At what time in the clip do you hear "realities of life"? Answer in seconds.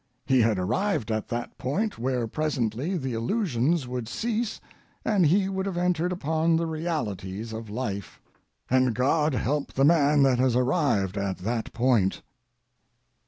6.65-8.19